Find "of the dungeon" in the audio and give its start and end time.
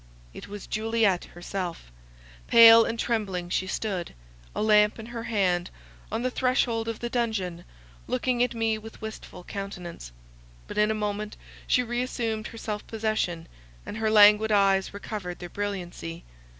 6.87-7.65